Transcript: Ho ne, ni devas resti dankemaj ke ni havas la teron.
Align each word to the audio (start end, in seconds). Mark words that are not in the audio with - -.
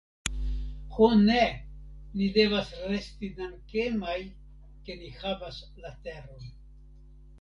Ho 0.93 1.09
ne, 1.25 1.41
ni 2.15 2.29
devas 2.39 2.71
resti 2.93 3.29
dankemaj 3.41 4.17
ke 4.89 4.99
ni 5.03 5.15
havas 5.23 5.61
la 5.85 5.93
teron. 6.07 6.53